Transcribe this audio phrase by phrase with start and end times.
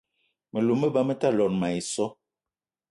[0.51, 2.05] Me lou me ba me ta lot mayi so.